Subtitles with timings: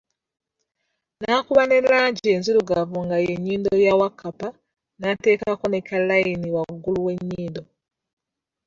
[1.21, 4.47] Naakuba ne langi enzirugavu nga ye nyindo ya Wakkapa
[4.99, 7.63] naatekako naakalayini wagulu we nyindo.